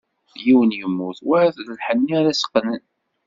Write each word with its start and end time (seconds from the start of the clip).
Yiwen 0.45 0.75
yemmut, 0.79 1.19
wayeḍ 1.27 1.55
d 1.65 1.67
lḥenni 1.77 2.11
ara 2.19 2.31
s-qqnen. 2.39 2.83